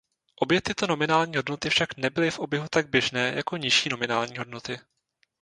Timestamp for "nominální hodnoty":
0.87-1.69, 3.89-4.79